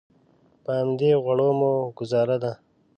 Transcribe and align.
په 0.63 0.71
همدې 0.79 1.11
غوړو 1.23 1.49
مو 1.59 1.71
ګوزاره 1.97 2.37
ده. 2.43 2.53